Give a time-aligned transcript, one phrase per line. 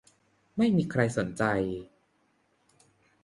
[0.57, 1.43] ไม่มีใครสนใจ